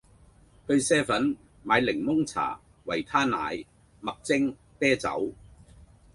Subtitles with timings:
[0.67, 3.63] 去 Seven 買檸檬茶，維他奶，
[4.01, 5.31] 麥精，啤酒